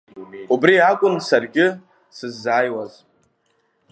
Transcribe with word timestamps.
Убри 0.53 0.75
акәын 0.89 1.15
саргьы 1.27 1.67
сыззааиуаз. 2.15 2.93